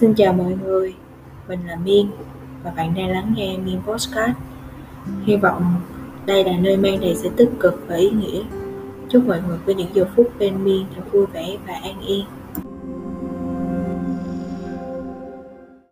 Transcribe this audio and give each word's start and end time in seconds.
Xin 0.00 0.14
chào 0.14 0.32
mọi 0.32 0.56
người, 0.64 0.94
mình 1.48 1.60
là 1.66 1.76
Miên 1.84 2.10
và 2.64 2.70
bạn 2.70 2.94
đang 2.96 3.08
lắng 3.08 3.32
nghe 3.36 3.58
Miên 3.58 3.80
Podcast. 3.86 4.36
Hy 5.24 5.36
vọng 5.36 5.74
đây 6.26 6.44
là 6.44 6.52
nơi 6.58 6.76
mang 6.76 7.00
đầy 7.00 7.16
sự 7.16 7.28
tích 7.36 7.50
cực 7.60 7.84
và 7.88 7.96
ý 7.96 8.10
nghĩa. 8.10 8.42
Chúc 9.08 9.26
mọi 9.26 9.40
người 9.48 9.58
có 9.66 9.72
những 9.72 9.94
giờ 9.94 10.06
phút 10.16 10.32
bên 10.38 10.64
Miên 10.64 10.86
thật 10.96 11.02
vui 11.12 11.26
vẻ 11.26 11.56
và 11.66 11.74
an 11.74 12.00
yên. 12.00 12.24